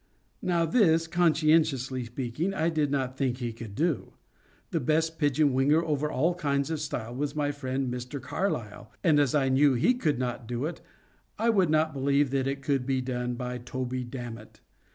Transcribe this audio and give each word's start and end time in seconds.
Now 0.41 0.65
this, 0.65 1.05
conscientiously 1.05 2.05
speaking, 2.05 2.55
I 2.55 2.69
did 2.69 2.89
not 2.89 3.15
think 3.19 3.37
he 3.37 3.53
could 3.53 3.75
do. 3.75 4.13
The 4.71 4.79
best 4.79 5.19
pigeon 5.19 5.53
winger 5.53 5.83
over 5.85 6.09
all 6.09 6.33
kinds 6.33 6.71
of 6.71 6.81
style 6.81 7.13
was 7.13 7.35
my 7.35 7.51
friend 7.51 7.93
Mr. 7.93 8.19
Carlyle, 8.19 8.91
and 9.03 9.19
as 9.19 9.35
I 9.35 9.49
knew 9.49 9.75
he 9.75 9.93
could 9.93 10.17
not 10.17 10.47
do 10.47 10.65
it, 10.65 10.81
I 11.37 11.51
would 11.51 11.69
not 11.69 11.93
believe 11.93 12.31
that 12.31 12.47
it 12.47 12.63
could 12.63 12.87
be 12.87 12.99
done 12.99 13.35
by 13.35 13.59
Toby 13.59 14.03
Dammit. 14.03 14.59